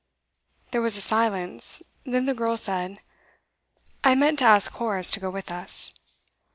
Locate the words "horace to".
4.71-5.19